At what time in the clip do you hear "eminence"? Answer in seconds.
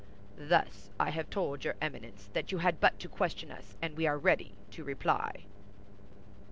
1.79-2.31